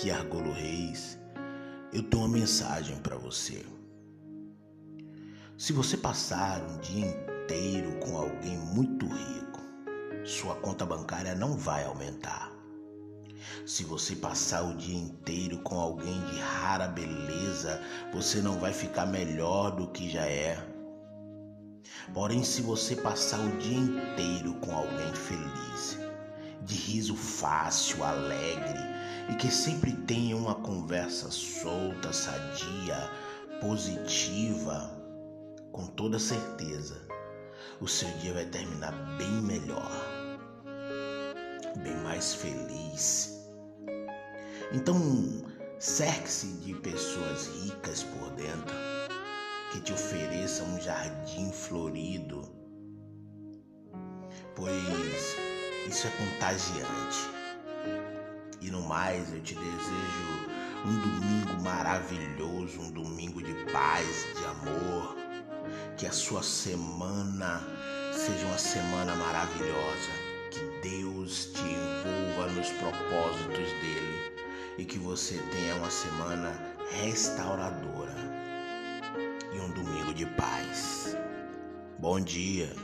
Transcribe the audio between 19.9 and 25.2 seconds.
já é. Porém, se você passar o dia inteiro com alguém